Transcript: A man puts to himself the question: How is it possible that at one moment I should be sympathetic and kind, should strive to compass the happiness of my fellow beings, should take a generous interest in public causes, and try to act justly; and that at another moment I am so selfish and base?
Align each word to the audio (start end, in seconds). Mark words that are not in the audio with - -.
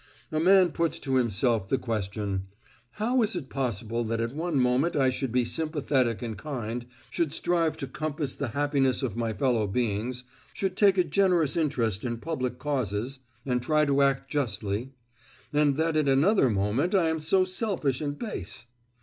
A 0.31 0.39
man 0.39 0.71
puts 0.71 0.97
to 0.97 1.17
himself 1.17 1.69
the 1.69 1.77
question: 1.77 2.47
How 2.93 3.21
is 3.21 3.35
it 3.35 3.51
possible 3.51 4.03
that 4.05 4.19
at 4.19 4.33
one 4.33 4.59
moment 4.59 4.95
I 4.95 5.11
should 5.11 5.31
be 5.31 5.45
sympathetic 5.45 6.23
and 6.23 6.35
kind, 6.35 6.87
should 7.11 7.31
strive 7.31 7.77
to 7.77 7.85
compass 7.87 8.33
the 8.33 8.47
happiness 8.47 9.03
of 9.03 9.15
my 9.15 9.31
fellow 9.31 9.67
beings, 9.67 10.23
should 10.55 10.75
take 10.75 10.97
a 10.97 11.03
generous 11.03 11.55
interest 11.55 12.03
in 12.03 12.17
public 12.17 12.57
causes, 12.57 13.19
and 13.45 13.61
try 13.61 13.85
to 13.85 14.01
act 14.01 14.31
justly; 14.31 14.93
and 15.53 15.75
that 15.77 15.95
at 15.95 16.07
another 16.09 16.49
moment 16.49 16.95
I 16.95 17.07
am 17.09 17.19
so 17.19 17.43
selfish 17.43 18.01
and 18.01 18.17
base? 18.17 18.65